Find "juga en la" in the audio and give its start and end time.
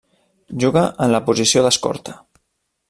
0.63-1.21